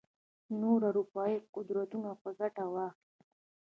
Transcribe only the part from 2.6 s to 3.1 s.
واخلي.